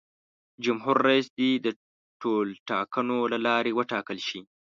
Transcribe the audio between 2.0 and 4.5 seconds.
ټولټاکنو له لارې وټاکل شي.